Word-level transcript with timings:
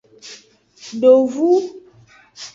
Dovu. 1.01 1.49